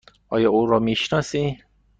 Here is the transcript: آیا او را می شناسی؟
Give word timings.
آیا 0.29 0.49
او 0.51 0.65
را 0.65 0.79
می 0.79 0.95
شناسی؟ 0.95 1.63